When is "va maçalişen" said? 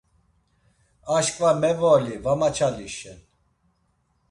2.23-3.19